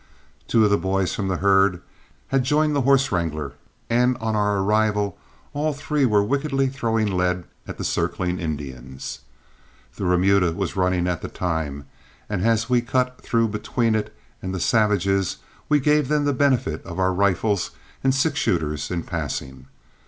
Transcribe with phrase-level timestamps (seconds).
[0.47, 1.79] Two of the boys from the herd
[2.29, 3.53] had joined the horse wrangler,
[3.87, 5.15] and on our arrival
[5.53, 9.19] all three were wickedly throwing lead at the circling Indians.
[9.97, 11.85] The remuda was running at the time,
[12.27, 14.11] and as we cut through between it
[14.41, 15.37] and the savages
[15.69, 17.69] we gave them the benefit of our rifles
[18.03, 19.67] and six shooter in passing.